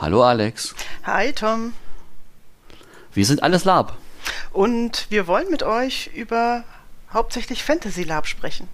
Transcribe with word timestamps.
Hallo 0.00 0.22
Alex. 0.22 0.76
Hi 1.04 1.32
Tom. 1.32 1.72
Wir 3.14 3.26
sind 3.26 3.42
alles 3.42 3.64
Lab. 3.64 3.96
Und 4.52 5.06
wir 5.10 5.26
wollen 5.26 5.50
mit 5.50 5.64
euch 5.64 6.10
über 6.14 6.62
hauptsächlich 7.12 7.64
Fantasy 7.64 8.04
Lab 8.04 8.28
sprechen. 8.28 8.68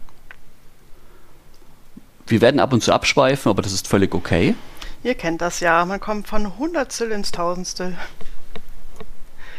Wir 2.27 2.43
werden 2.43 2.61
ab 2.61 2.75
und 2.75 2.83
zu 2.83 2.93
abschweifen, 2.93 3.49
aber 3.49 3.63
das 3.63 3.73
ist 3.73 3.89
völlig 3.89 4.15
okay. 4.15 4.55
Ihr 5.03 5.15
kennt 5.15 5.41
das 5.41 5.61
ja, 5.61 5.83
man 5.87 5.99
kommt 5.99 6.29
von 6.29 6.59
Hundertstel 6.59 7.11
ins 7.11 7.33
Tausendstel. 7.33 7.97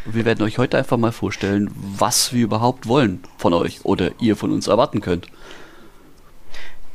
Wir 0.06 0.24
werden 0.24 0.44
euch 0.44 0.60
heute 0.60 0.78
einfach 0.78 0.98
mal 0.98 1.12
vorstellen, 1.12 1.72
was 1.74 2.32
wir 2.32 2.44
überhaupt 2.44 2.88
wollen 2.88 3.24
von 3.40 3.54
euch 3.56 3.86
oder 3.86 4.12
ihr 4.20 4.36
von 4.36 4.52
uns 4.52 4.68
erwarten 4.68 5.02
könnt. 5.02 5.28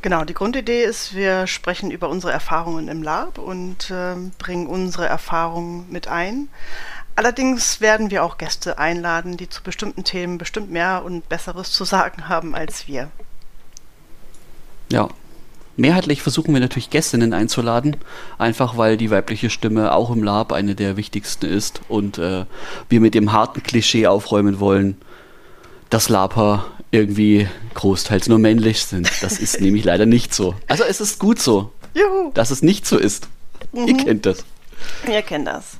Genau, 0.01 0.23
die 0.23 0.33
Grundidee 0.33 0.83
ist, 0.83 1.13
wir 1.13 1.45
sprechen 1.45 1.91
über 1.91 2.09
unsere 2.09 2.33
Erfahrungen 2.33 2.87
im 2.87 3.03
Lab 3.03 3.37
und 3.37 3.91
äh, 3.91 4.15
bringen 4.39 4.65
unsere 4.65 5.05
Erfahrungen 5.05 5.85
mit 5.91 6.07
ein. 6.07 6.47
Allerdings 7.15 7.81
werden 7.81 8.09
wir 8.09 8.23
auch 8.23 8.39
Gäste 8.39 8.79
einladen, 8.79 9.37
die 9.37 9.47
zu 9.47 9.61
bestimmten 9.61 10.03
Themen 10.03 10.39
bestimmt 10.39 10.71
mehr 10.71 11.03
und 11.05 11.29
Besseres 11.29 11.71
zu 11.71 11.83
sagen 11.83 12.29
haben 12.29 12.55
als 12.55 12.87
wir. 12.87 13.11
Ja. 14.91 15.09
Mehrheitlich 15.77 16.21
versuchen 16.21 16.53
wir 16.53 16.59
natürlich 16.59 16.89
Gästinnen 16.89 17.33
einzuladen, 17.33 17.95
einfach 18.37 18.77
weil 18.77 18.97
die 18.97 19.09
weibliche 19.09 19.49
Stimme 19.49 19.93
auch 19.93 20.09
im 20.09 20.21
Lab 20.21 20.51
eine 20.51 20.75
der 20.75 20.97
wichtigsten 20.97 21.45
ist 21.45 21.81
und 21.87 22.17
äh, 22.17 22.45
wir 22.89 22.99
mit 22.99 23.13
dem 23.13 23.31
harten 23.31 23.63
Klischee 23.63 24.05
aufräumen 24.05 24.59
wollen, 24.59 24.97
dass 25.91 26.09
Laper 26.09 26.65
irgendwie 26.89 27.47
großteils 27.75 28.27
nur 28.27 28.39
männlich 28.39 28.83
sind. 28.83 29.11
Das 29.21 29.37
ist 29.37 29.61
nämlich 29.61 29.83
leider 29.85 30.07
nicht 30.07 30.33
so. 30.33 30.55
Also 30.67 30.83
es 30.83 30.99
ist 30.99 31.19
gut 31.19 31.39
so, 31.39 31.71
Juhu. 31.93 32.31
dass 32.33 32.49
es 32.49 32.63
nicht 32.63 32.87
so 32.87 32.97
ist. 32.97 33.27
Mhm. 33.73 33.87
Ihr 33.87 33.97
kennt 33.97 34.25
das. 34.25 34.43
Ihr 35.07 35.21
kennt 35.21 35.47
das. 35.47 35.77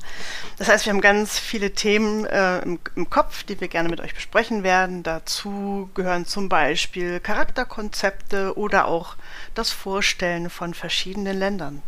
Das 0.58 0.68
heißt, 0.68 0.86
wir 0.86 0.94
haben 0.94 1.02
ganz 1.02 1.40
viele 1.40 1.72
Themen 1.72 2.26
äh, 2.26 2.60
im, 2.60 2.80
im, 2.96 3.10
Kopf, 3.10 3.44
die 3.44 3.60
wir 3.60 3.68
gerne 3.68 3.90
mit 3.90 4.00
euch 4.00 4.14
besprechen 4.14 4.64
werden. 4.64 5.02
Dazu 5.02 5.90
gehören 5.96 6.28
zum 6.28 6.50
Beispiel 6.50 7.20
Charakterkonzepte 7.20 8.56
oder 8.56 8.88
auch 8.88 9.16
das 9.56 9.72
Vorstellen 9.72 10.52
von 10.52 10.76
verschiedenen 10.76 11.40
Ländern. 11.40 11.82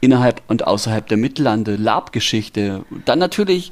Innerhalb 0.00 0.40
und 0.46 0.66
außerhalb 0.66 1.06
der 1.08 1.18
Mittellande, 1.18 1.76
Labgeschichte. 1.76 2.86
Dann 3.04 3.18
natürlich, 3.18 3.70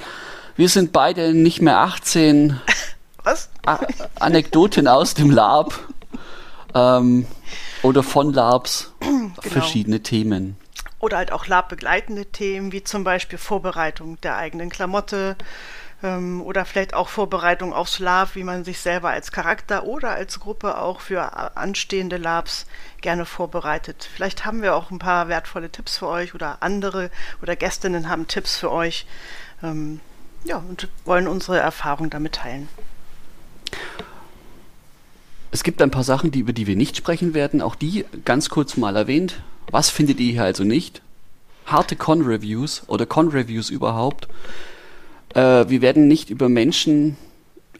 wir 0.56 0.68
sind 0.68 0.92
beide 0.92 1.32
nicht 1.32 1.62
mehr 1.62 1.78
18. 1.78 2.60
Was? 3.24 3.48
A 3.66 3.80
Anekdoten 4.20 4.86
aus 4.86 5.14
dem 5.14 5.30
Lab. 5.30 5.74
Ähm, 6.74 7.26
oder 7.82 8.02
von 8.02 8.32
Labs. 8.32 8.92
Genau. 9.00 9.32
Verschiedene 9.40 10.00
Themen. 10.00 10.56
Oder 10.98 11.18
halt 11.18 11.32
auch 11.32 11.46
labbegleitende 11.46 12.26
Themen, 12.26 12.72
wie 12.72 12.82
zum 12.82 13.04
Beispiel 13.04 13.38
Vorbereitung 13.38 14.20
der 14.22 14.36
eigenen 14.36 14.70
Klamotte 14.70 15.36
ähm, 16.02 16.40
oder 16.42 16.64
vielleicht 16.64 16.94
auch 16.94 17.08
Vorbereitung 17.08 17.72
aufs 17.72 17.98
Lab, 17.98 18.34
wie 18.34 18.44
man 18.44 18.64
sich 18.64 18.78
selber 18.78 19.10
als 19.10 19.32
Charakter 19.32 19.84
oder 19.84 20.10
als 20.10 20.40
Gruppe 20.40 20.78
auch 20.78 21.00
für 21.00 21.56
anstehende 21.56 22.16
Labs 22.16 22.66
gerne 23.00 23.26
vorbereitet. 23.26 24.08
Vielleicht 24.14 24.44
haben 24.44 24.62
wir 24.62 24.74
auch 24.74 24.90
ein 24.90 24.98
paar 24.98 25.28
wertvolle 25.28 25.70
Tipps 25.70 25.98
für 25.98 26.08
euch 26.08 26.34
oder 26.34 26.58
andere 26.60 27.10
oder 27.42 27.56
Gästinnen 27.56 28.08
haben 28.08 28.28
Tipps 28.28 28.56
für 28.56 28.70
euch. 28.70 29.06
Ähm, 29.62 30.00
ja, 30.44 30.56
und 30.56 30.88
wollen 31.04 31.26
unsere 31.26 31.58
Erfahrung 31.58 32.10
damit 32.10 32.34
teilen. 32.34 32.68
Es 35.50 35.62
gibt 35.62 35.80
ein 35.82 35.90
paar 35.90 36.04
Sachen, 36.04 36.30
die, 36.30 36.40
über 36.40 36.52
die 36.52 36.66
wir 36.66 36.76
nicht 36.76 36.96
sprechen 36.96 37.32
werden. 37.32 37.62
Auch 37.62 37.74
die 37.74 38.04
ganz 38.24 38.48
kurz 38.48 38.76
mal 38.76 38.96
erwähnt. 38.96 39.40
Was 39.70 39.88
findet 39.88 40.20
ihr 40.20 40.32
hier 40.32 40.44
also 40.44 40.64
nicht? 40.64 41.00
Harte 41.66 41.96
Con-Reviews 41.96 42.82
oder 42.88 43.06
Con-Reviews 43.06 43.70
überhaupt. 43.70 44.28
Äh, 45.34 45.68
wir 45.68 45.80
werden 45.80 46.08
nicht 46.08 46.30
über 46.30 46.48
Menschen 46.48 47.16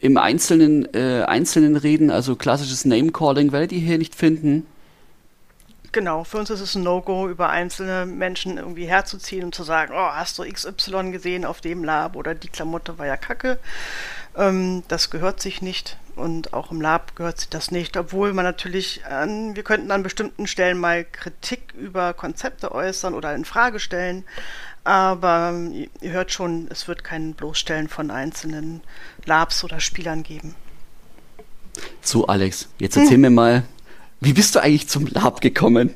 im 0.00 0.16
Einzelnen, 0.16 0.86
äh, 0.94 1.24
Einzelnen 1.26 1.76
reden, 1.76 2.10
also 2.10 2.36
klassisches 2.36 2.84
Name-Calling 2.84 3.52
werdet 3.52 3.72
ihr 3.72 3.80
hier 3.80 3.98
nicht 3.98 4.14
finden. 4.14 4.66
Genau, 5.94 6.24
für 6.24 6.38
uns 6.38 6.50
ist 6.50 6.60
es 6.60 6.74
ein 6.74 6.82
No-Go, 6.82 7.28
über 7.28 7.50
einzelne 7.50 8.04
Menschen 8.04 8.58
irgendwie 8.58 8.86
herzuziehen 8.86 9.44
und 9.44 9.54
zu 9.54 9.62
sagen, 9.62 9.94
oh, 9.94 10.10
hast 10.12 10.36
du 10.36 10.42
XY 10.42 11.12
gesehen 11.12 11.44
auf 11.44 11.60
dem 11.60 11.84
Lab 11.84 12.16
oder 12.16 12.34
die 12.34 12.48
Klamotte 12.48 12.98
war 12.98 13.06
ja 13.06 13.16
kacke. 13.16 13.60
Ähm, 14.36 14.82
das 14.88 15.10
gehört 15.10 15.40
sich 15.40 15.62
nicht 15.62 15.96
und 16.16 16.52
auch 16.52 16.72
im 16.72 16.80
Lab 16.80 17.14
gehört 17.14 17.38
sich 17.38 17.48
das 17.48 17.70
nicht, 17.70 17.96
obwohl 17.96 18.32
man 18.32 18.44
natürlich, 18.44 19.06
an, 19.06 19.54
wir 19.54 19.62
könnten 19.62 19.92
an 19.92 20.02
bestimmten 20.02 20.48
Stellen 20.48 20.78
mal 20.78 21.04
Kritik 21.04 21.72
über 21.74 22.12
Konzepte 22.12 22.72
äußern 22.72 23.14
oder 23.14 23.32
in 23.32 23.44
Frage 23.44 23.78
stellen, 23.78 24.24
aber 24.82 25.54
ihr 26.00 26.10
hört 26.10 26.32
schon, 26.32 26.66
es 26.72 26.88
wird 26.88 27.04
kein 27.04 27.34
Bloßstellen 27.34 27.86
von 27.86 28.10
einzelnen 28.10 28.80
Labs 29.26 29.62
oder 29.62 29.78
Spielern 29.78 30.24
geben. 30.24 30.56
So, 32.00 32.26
Alex, 32.26 32.68
jetzt 32.80 32.96
erzähl 32.96 33.14
hm. 33.14 33.20
mir 33.20 33.30
mal, 33.30 33.62
wie 34.24 34.32
bist 34.32 34.54
du 34.54 34.60
eigentlich 34.60 34.88
zum 34.88 35.06
Lab 35.06 35.40
gekommen? 35.40 35.94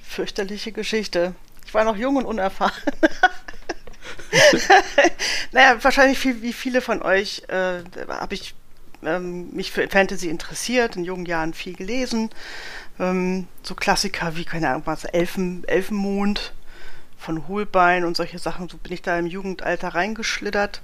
Fürchterliche 0.00 0.72
Geschichte. 0.72 1.34
Ich 1.66 1.74
war 1.74 1.84
noch 1.84 1.96
jung 1.96 2.16
und 2.16 2.26
unerfahren. 2.26 2.74
naja, 5.52 5.82
wahrscheinlich 5.82 6.18
viel, 6.18 6.42
wie 6.42 6.52
viele 6.52 6.80
von 6.80 7.02
euch 7.02 7.44
äh, 7.48 7.82
habe 8.08 8.34
ich 8.34 8.54
ähm, 9.04 9.50
mich 9.52 9.72
für 9.72 9.88
Fantasy 9.88 10.28
interessiert, 10.28 10.96
in 10.96 11.04
jungen 11.04 11.26
Jahren 11.26 11.54
viel 11.54 11.74
gelesen. 11.74 12.30
Ähm, 12.98 13.46
so 13.62 13.74
Klassiker 13.74 14.36
wie, 14.36 14.44
keine 14.44 14.68
Ahnung, 14.68 14.82
was, 14.84 15.04
Elfen, 15.04 15.64
Elfenmond 15.66 16.52
von 17.18 17.48
Hohlbein 17.48 18.04
und 18.04 18.16
solche 18.16 18.38
Sachen. 18.38 18.68
So 18.68 18.76
bin 18.76 18.92
ich 18.92 19.02
da 19.02 19.18
im 19.18 19.26
Jugendalter 19.26 19.88
reingeschlittert. 19.88 20.82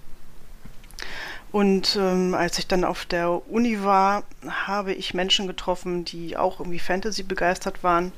Und 1.51 1.97
ähm, 1.99 2.35
als 2.35 2.59
ich 2.59 2.67
dann 2.67 2.85
auf 2.85 3.07
der 3.07 3.51
Uni 3.51 3.83
war, 3.83 4.25
habe 4.49 4.93
ich 4.93 5.15
Menschen 5.15 5.47
getroffen, 5.47 6.05
die 6.05 6.37
auch 6.37 6.61
irgendwie 6.61 6.79
Fantasy 6.79 7.23
begeistert 7.23 7.83
waren. 7.83 8.13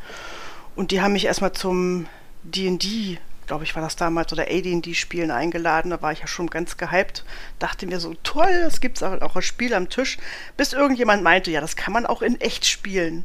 Und 0.75 0.91
die 0.91 1.01
haben 1.01 1.13
mich 1.13 1.27
erstmal 1.27 1.53
zum 1.53 2.07
DD, 2.43 3.19
glaube 3.47 3.65
ich, 3.65 3.75
war 3.75 3.83
das 3.83 3.97
damals, 3.97 4.33
oder 4.33 4.45
AD&D-Spielen 4.45 5.31
eingeladen. 5.31 5.91
Da 5.91 6.03
war 6.03 6.13
ich 6.13 6.21
ja 6.21 6.27
schon 6.27 6.49
ganz 6.49 6.77
gehypt. 6.77 7.25
Dachte 7.59 7.87
mir 7.87 8.01
so, 8.01 8.15
toll, 8.23 8.65
es 8.67 8.81
gibt 8.81 9.03
auch 9.03 9.37
ein 9.37 9.43
Spiel 9.43 9.75
am 9.75 9.89
Tisch. 9.89 10.19
Bis 10.57 10.73
irgendjemand 10.73 11.23
meinte, 11.23 11.51
ja, 11.51 11.61
das 11.61 11.77
kann 11.77 11.93
man 11.93 12.07
auch 12.07 12.23
in 12.23 12.41
echt 12.41 12.67
spielen. 12.67 13.25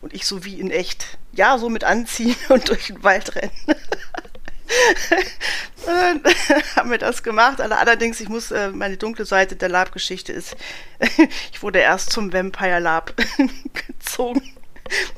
Und 0.00 0.12
ich 0.14 0.26
so 0.26 0.44
wie 0.44 0.60
in 0.60 0.70
echt. 0.70 1.18
Ja, 1.32 1.58
so 1.58 1.68
mit 1.70 1.82
anziehen 1.82 2.36
und 2.50 2.68
durch 2.68 2.88
den 2.88 3.02
Wald 3.02 3.34
rennen. 3.34 3.50
haben 6.76 6.90
wir 6.90 6.98
das 6.98 7.22
gemacht. 7.22 7.60
Allerdings, 7.60 8.20
ich 8.20 8.28
muss, 8.28 8.50
äh, 8.50 8.70
meine 8.70 8.96
dunkle 8.96 9.24
Seite 9.24 9.54
der 9.56 9.68
Lab-Geschichte 9.68 10.32
ist, 10.32 10.56
ich 11.52 11.62
wurde 11.62 11.80
erst 11.80 12.10
zum 12.10 12.32
Vampire 12.32 12.80
Lab 12.80 13.14
gezogen. 13.88 14.42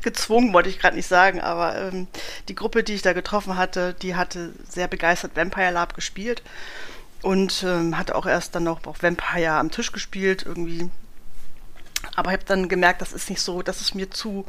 Gezwungen, 0.02 0.52
wollte 0.52 0.68
ich 0.68 0.78
gerade 0.78 0.94
nicht 0.94 1.08
sagen, 1.08 1.40
aber 1.40 1.76
ähm, 1.76 2.06
die 2.48 2.54
Gruppe, 2.54 2.84
die 2.84 2.94
ich 2.94 3.02
da 3.02 3.14
getroffen 3.14 3.56
hatte, 3.56 3.96
die 4.00 4.14
hatte 4.14 4.52
sehr 4.68 4.86
begeistert 4.86 5.34
Vampire 5.34 5.72
Lab 5.72 5.94
gespielt 5.94 6.42
und 7.22 7.64
ähm, 7.66 7.98
hatte 7.98 8.14
auch 8.14 8.26
erst 8.26 8.54
dann 8.54 8.62
noch 8.62 8.86
auch 8.86 9.02
Vampire 9.02 9.54
am 9.54 9.72
Tisch 9.72 9.90
gespielt 9.90 10.44
irgendwie. 10.46 10.88
Aber 12.14 12.30
ich 12.30 12.36
habe 12.36 12.46
dann 12.46 12.68
gemerkt, 12.68 13.00
das 13.00 13.12
ist 13.12 13.28
nicht 13.28 13.40
so, 13.40 13.62
das 13.62 13.80
ist 13.80 13.96
mir 13.96 14.08
zu 14.08 14.46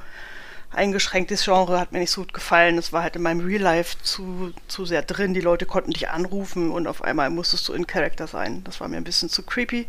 eingeschränktes 0.72 1.46
Genre, 1.46 1.80
hat 1.80 1.92
mir 1.92 2.00
nicht 2.00 2.12
so 2.12 2.22
gut 2.22 2.34
gefallen. 2.34 2.78
Es 2.78 2.94
war 2.94 3.04
halt 3.04 3.16
in 3.16 3.22
meinem 3.22 3.46
Real 3.46 3.62
Life 3.62 3.98
zu, 4.02 4.54
zu 4.68 4.86
sehr 4.86 5.02
drin. 5.02 5.34
Die 5.34 5.42
Leute 5.42 5.66
konnten 5.66 5.92
dich 5.92 6.10
anrufen 6.10 6.72
und 6.72 6.88
auf 6.88 7.04
einmal 7.04 7.30
musstest 7.30 7.68
du 7.68 7.74
in 7.74 7.88
Charakter 7.88 8.28
sein. 8.28 8.64
Das 8.64 8.80
war 8.80 8.88
mir 8.88 8.98
ein 8.98 9.04
bisschen 9.04 9.30
zu 9.30 9.44
creepy. 9.44 9.88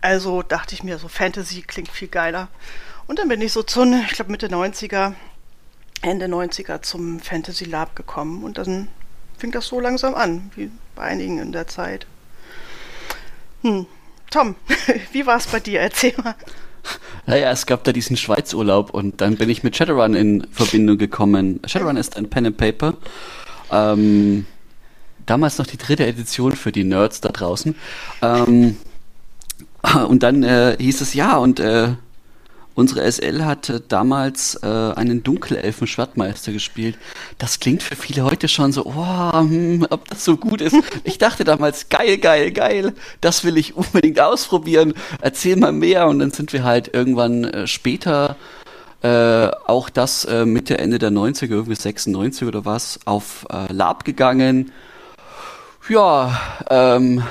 Also 0.00 0.42
dachte 0.42 0.74
ich 0.74 0.82
mir, 0.82 0.98
so 0.98 1.08
Fantasy 1.08 1.62
klingt 1.62 1.90
viel 1.90 2.08
geiler. 2.08 2.48
Und 3.06 3.18
dann 3.18 3.28
bin 3.28 3.40
ich 3.40 3.52
so 3.52 3.62
zu, 3.62 3.84
ich 4.06 4.12
glaube 4.12 4.30
Mitte 4.30 4.48
90er, 4.48 5.14
Ende 6.02 6.26
90er 6.26 6.82
zum 6.82 7.20
Fantasy 7.20 7.64
Lab 7.64 7.96
gekommen. 7.96 8.44
Und 8.44 8.58
dann 8.58 8.88
fing 9.38 9.52
das 9.52 9.66
so 9.66 9.80
langsam 9.80 10.14
an, 10.14 10.50
wie 10.54 10.70
bei 10.94 11.02
einigen 11.02 11.38
in 11.38 11.52
der 11.52 11.66
Zeit. 11.66 12.06
Hm. 13.62 13.86
Tom, 14.30 14.56
wie 15.12 15.26
war 15.26 15.36
es 15.36 15.46
bei 15.46 15.60
dir? 15.60 15.80
Erzähl 15.80 16.14
mal. 16.22 16.34
Naja, 17.32 17.50
es 17.50 17.64
gab 17.64 17.82
da 17.84 17.92
diesen 17.92 18.18
Schweizurlaub 18.18 18.90
und 18.90 19.22
dann 19.22 19.36
bin 19.36 19.48
ich 19.48 19.62
mit 19.62 19.74
Shadowrun 19.74 20.12
in 20.12 20.46
Verbindung 20.50 20.98
gekommen. 20.98 21.60
Shadowrun 21.64 21.96
ist 21.96 22.18
ein 22.18 22.28
Pen 22.28 22.44
and 22.44 22.58
Paper. 22.58 22.92
Ähm, 23.70 24.44
damals 25.24 25.56
noch 25.56 25.66
die 25.66 25.78
dritte 25.78 26.04
Edition 26.04 26.52
für 26.52 26.72
die 26.72 26.84
Nerds 26.84 27.22
da 27.22 27.30
draußen. 27.30 27.74
Ähm, 28.20 28.76
und 30.08 30.22
dann 30.22 30.42
äh, 30.42 30.76
hieß 30.78 31.00
es 31.00 31.14
ja 31.14 31.38
und 31.38 31.58
äh, 31.58 31.94
Unsere 32.74 33.10
SL 33.10 33.44
hat 33.44 33.82
damals 33.88 34.58
äh, 34.62 34.66
einen 34.66 35.22
Dunkelelfen-Schwertmeister 35.22 36.52
gespielt. 36.52 36.96
Das 37.38 37.60
klingt 37.60 37.82
für 37.82 37.96
viele 37.96 38.24
heute 38.24 38.48
schon 38.48 38.72
so, 38.72 38.86
oh, 38.86 39.32
hm, 39.32 39.86
ob 39.90 40.08
das 40.08 40.24
so 40.24 40.36
gut 40.36 40.60
ist. 40.60 40.76
Ich 41.04 41.18
dachte 41.18 41.44
damals, 41.44 41.88
geil, 41.88 42.18
geil, 42.18 42.50
geil, 42.52 42.92
das 43.20 43.44
will 43.44 43.56
ich 43.56 43.76
unbedingt 43.76 44.20
ausprobieren. 44.20 44.94
Erzähl 45.20 45.56
mal 45.56 45.72
mehr. 45.72 46.06
Und 46.06 46.20
dann 46.20 46.30
sind 46.30 46.52
wir 46.52 46.64
halt 46.64 46.94
irgendwann 46.94 47.44
äh, 47.44 47.66
später 47.66 48.36
Äh, 49.02 49.50
auch 49.66 49.90
das 49.90 50.24
äh, 50.26 50.46
Mitte, 50.46 50.78
Ende 50.78 51.00
der 51.00 51.10
90er, 51.10 51.50
irgendwie 51.50 51.74
96 51.74 52.46
oder 52.46 52.64
was, 52.64 53.00
auf 53.04 53.46
äh, 53.50 53.72
Lab 53.72 54.04
gegangen. 54.04 54.70
Ja, 55.88 56.38
ähm, 56.70 57.24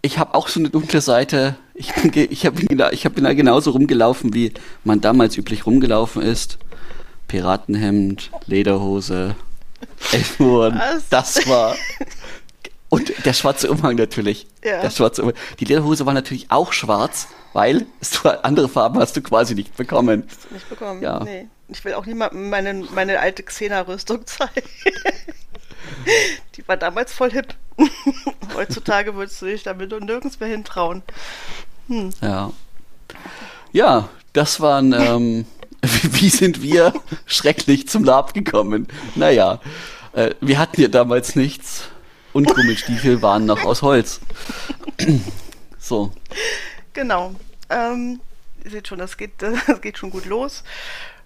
ich 0.00 0.18
habe 0.18 0.34
auch 0.34 0.48
so 0.48 0.58
eine 0.58 0.70
dunkle 0.70 1.02
Seite. 1.02 1.56
Ich 1.82 1.92
bin, 1.94 2.28
ich 2.30 2.46
hab, 2.46 2.58
ich 2.58 3.04
hab, 3.04 3.14
bin 3.14 3.24
da 3.24 3.32
genauso 3.32 3.70
rumgelaufen, 3.72 4.34
wie 4.34 4.52
man 4.84 5.00
damals 5.00 5.36
üblich 5.36 5.66
rumgelaufen 5.66 6.22
ist. 6.22 6.58
Piratenhemd, 7.28 8.30
Lederhose, 8.46 9.34
Elfenhorn. 10.12 10.80
Das 11.10 11.46
war. 11.48 11.74
Und 12.88 13.12
der 13.24 13.32
schwarze 13.32 13.70
Umhang 13.70 13.96
natürlich. 13.96 14.46
Ja. 14.62 14.82
Der 14.82 14.90
schwarze 14.90 15.22
Umhang. 15.22 15.36
Die 15.60 15.64
Lederhose 15.64 16.06
war 16.06 16.14
natürlich 16.14 16.50
auch 16.50 16.72
schwarz 16.72 17.28
weil 17.52 17.86
es 18.00 18.24
andere 18.24 18.68
Farben 18.68 18.98
hast 18.98 19.16
du 19.16 19.22
quasi 19.22 19.54
nicht 19.54 19.76
bekommen. 19.76 20.24
Hast 20.28 20.50
du 20.50 20.54
nicht 20.54 20.68
bekommen? 20.68 21.02
Ja. 21.02 21.20
Nee. 21.20 21.48
Ich 21.68 21.84
will 21.84 21.94
auch 21.94 22.04
niemandem 22.04 22.50
meine, 22.50 22.74
meine 22.74 23.20
alte 23.20 23.42
Xena-Rüstung 23.42 24.26
zeigen. 24.26 24.68
Die 26.54 26.66
war 26.68 26.76
damals 26.76 27.12
voll 27.12 27.30
hip. 27.30 27.54
Heutzutage 28.54 29.14
würdest 29.14 29.40
du 29.40 29.46
dich 29.46 29.62
damit 29.62 29.92
und 29.92 30.04
nirgends 30.04 30.40
mehr 30.40 30.48
hintrauen. 30.48 31.02
Hm. 31.88 32.10
Ja. 32.20 32.52
Ja, 33.72 34.08
das 34.32 34.60
waren, 34.60 34.92
ähm, 34.98 35.46
wie 35.82 36.28
sind 36.28 36.62
wir 36.62 36.92
schrecklich 37.26 37.88
zum 37.88 38.04
Lab 38.04 38.34
gekommen? 38.34 38.88
Naja, 39.14 39.60
äh, 40.12 40.34
wir 40.40 40.58
hatten 40.58 40.80
ja 40.80 40.88
damals 40.88 41.36
nichts 41.36 41.88
und 42.32 42.46
Gummistiefel 42.54 43.22
waren 43.22 43.46
noch 43.46 43.64
aus 43.64 43.82
Holz. 43.82 44.20
so. 45.78 46.12
Genau. 46.92 47.34
Ähm, 47.70 48.20
ihr 48.64 48.70
seht 48.70 48.88
schon, 48.88 48.98
das 48.98 49.16
geht, 49.16 49.32
das 49.38 49.80
geht 49.80 49.98
schon 49.98 50.10
gut 50.10 50.26
los. 50.26 50.64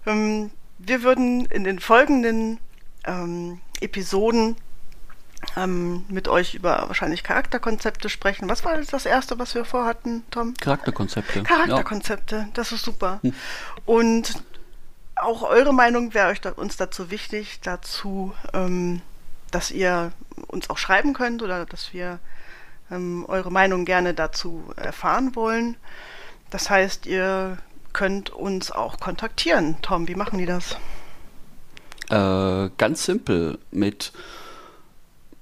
Ähm, 0.05 0.51
wir 0.77 1.03
würden 1.03 1.45
in 1.45 1.63
den 1.63 1.79
folgenden 1.79 2.59
ähm, 3.05 3.59
Episoden 3.81 4.55
ähm, 5.55 6.05
mit 6.09 6.27
euch 6.27 6.55
über 6.55 6.83
wahrscheinlich 6.87 7.23
Charakterkonzepte 7.23 8.09
sprechen. 8.09 8.49
Was 8.49 8.65
war 8.65 8.77
das 8.77 9.05
erste, 9.05 9.39
was 9.39 9.55
wir 9.55 9.65
vorhatten, 9.65 10.23
Tom? 10.31 10.53
Charakterkonzepte. 10.55 11.43
Charakterkonzepte, 11.43 12.35
ja. 12.35 12.47
das 12.53 12.71
ist 12.71 12.83
super. 12.83 13.19
Hm. 13.21 13.33
Und 13.85 14.43
auch 15.15 15.43
eure 15.43 15.73
Meinung 15.73 16.13
wäre 16.13 16.29
euch 16.29 16.45
uns 16.57 16.77
dazu 16.77 17.09
wichtig, 17.09 17.59
dazu, 17.61 18.33
ähm, 18.53 19.01
dass 19.51 19.71
ihr 19.71 20.11
uns 20.47 20.69
auch 20.69 20.77
schreiben 20.77 21.13
könnt 21.13 21.41
oder 21.41 21.65
dass 21.65 21.93
wir 21.93 22.19
ähm, 22.91 23.25
eure 23.27 23.51
Meinung 23.51 23.85
gerne 23.85 24.13
dazu 24.13 24.63
erfahren 24.75 25.35
wollen. 25.35 25.75
Das 26.49 26.69
heißt, 26.69 27.05
ihr 27.05 27.57
könnt 27.93 28.29
uns 28.29 28.71
auch 28.71 28.99
kontaktieren. 28.99 29.77
Tom, 29.81 30.07
wie 30.07 30.15
machen 30.15 30.37
die 30.37 30.45
das? 30.45 30.77
Äh, 32.09 32.69
ganz 32.77 33.05
simpel 33.05 33.57
mit 33.71 34.13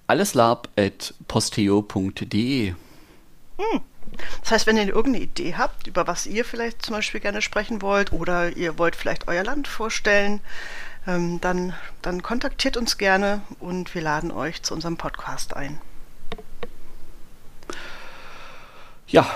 alleslab.posteo.de. 0.07 2.73
Hm. 3.57 3.81
Das 4.41 4.51
heißt, 4.51 4.67
wenn 4.67 4.77
ihr 4.77 4.87
irgendeine 4.87 5.25
Idee 5.25 5.55
habt, 5.55 5.87
über 5.87 6.07
was 6.07 6.27
ihr 6.27 6.45
vielleicht 6.45 6.85
zum 6.85 6.95
Beispiel 6.95 7.19
gerne 7.19 7.41
sprechen 7.41 7.81
wollt 7.81 8.13
oder 8.13 8.55
ihr 8.55 8.77
wollt 8.77 8.95
vielleicht 8.95 9.27
euer 9.27 9.43
Land 9.43 9.67
vorstellen, 9.67 10.39
ähm, 11.07 11.39
dann, 11.41 11.73
dann 12.01 12.21
kontaktiert 12.21 12.77
uns 12.77 12.97
gerne 12.97 13.41
und 13.59 13.93
wir 13.93 14.01
laden 14.01 14.31
euch 14.31 14.63
zu 14.63 14.73
unserem 14.73 14.97
Podcast 14.97 15.55
ein. 15.55 15.79
Ja, 19.07 19.27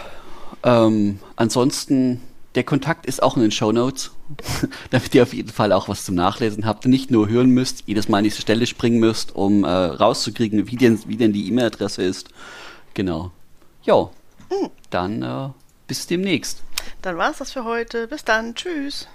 ähm, 0.64 1.20
ansonsten, 1.36 2.22
der 2.56 2.64
Kontakt 2.64 3.06
ist 3.06 3.22
auch 3.22 3.36
in 3.36 3.44
den 3.44 3.52
Show 3.52 3.72
Notes, 3.72 4.12
damit 4.90 5.14
ihr 5.14 5.24
auf 5.24 5.34
jeden 5.34 5.50
Fall 5.50 5.72
auch 5.72 5.88
was 5.88 6.06
zum 6.06 6.16
Nachlesen 6.16 6.66
habt 6.66 6.86
und 6.86 6.92
nicht 6.92 7.12
nur 7.12 7.30
hören 7.30 7.50
müsst, 7.50 7.84
jedes 7.86 8.10
Mal 8.10 8.20
an 8.20 8.24
diese 8.24 8.42
Stelle 8.42 8.66
springen 8.66 9.00
müsst, 9.00 9.36
um 9.36 9.64
äh, 9.64 9.68
rauszukriegen, 9.68 10.68
wie 10.68 10.76
denn, 10.76 11.00
wie 11.08 11.18
denn 11.18 11.34
die 11.34 11.48
E-Mail-Adresse 11.48 12.02
ist. 12.02 12.30
Genau. 12.94 13.32
Jo, 13.84 14.12
hm. 14.50 14.70
dann 14.90 15.22
äh, 15.22 15.50
bis 15.88 16.08
demnächst. 16.08 16.64
Dann 17.02 17.18
war 17.18 17.32
es 17.32 17.38
das 17.38 17.52
für 17.52 17.64
heute. 17.64 18.08
Bis 18.08 18.24
dann. 18.24 18.56
Tschüss. 18.56 19.08